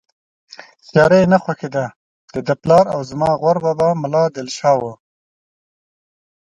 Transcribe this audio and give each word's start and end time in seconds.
تیاره 0.87 1.17
یې 1.21 1.25
نه 1.33 1.37
خوښېده، 1.43 1.85
دده 2.33 2.55
پلار 2.61 2.85
او 2.93 2.99
زما 3.09 3.29
غور 3.41 3.57
بابا 3.65 3.89
ملا 4.01 4.23
دل 4.35 4.47
شاه 4.57 4.77
و. 4.81 4.83